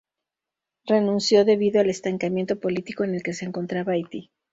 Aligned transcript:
Renunció 0.87 1.45
debido 1.45 1.79
al 1.79 1.87
estancamiento 1.91 2.59
político 2.59 3.03
en 3.03 3.13
el 3.13 3.21
que 3.21 3.33
se 3.35 3.45
encontraba 3.45 3.91
Haití. 3.93 4.31